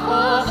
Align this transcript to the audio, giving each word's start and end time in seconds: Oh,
Oh, 0.00 0.47